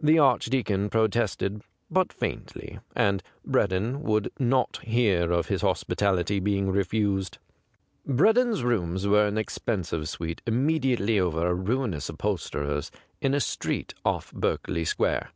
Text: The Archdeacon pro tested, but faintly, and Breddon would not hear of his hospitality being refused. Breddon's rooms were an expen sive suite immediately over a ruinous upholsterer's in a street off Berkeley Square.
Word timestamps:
The 0.00 0.20
Archdeacon 0.20 0.88
pro 0.90 1.08
tested, 1.08 1.60
but 1.90 2.12
faintly, 2.12 2.78
and 2.94 3.20
Breddon 3.44 4.00
would 4.02 4.30
not 4.38 4.76
hear 4.84 5.32
of 5.32 5.48
his 5.48 5.62
hospitality 5.62 6.38
being 6.38 6.70
refused. 6.70 7.38
Breddon's 8.06 8.62
rooms 8.62 9.08
were 9.08 9.26
an 9.26 9.34
expen 9.34 9.84
sive 9.84 10.08
suite 10.08 10.40
immediately 10.46 11.18
over 11.18 11.48
a 11.48 11.52
ruinous 11.54 12.08
upholsterer's 12.08 12.92
in 13.20 13.34
a 13.34 13.40
street 13.40 13.92
off 14.04 14.32
Berkeley 14.32 14.84
Square. 14.84 15.32